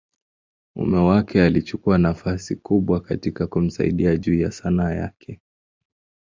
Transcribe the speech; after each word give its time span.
mume 0.75 0.97
wake 0.97 1.43
alichukua 1.43 1.97
nafasi 1.97 2.55
kubwa 2.55 3.01
katika 3.01 3.47
kumsaidia 3.47 4.17
juu 4.17 4.39
ya 4.39 4.51
Sanaa 4.51 4.91
yake. 4.91 5.39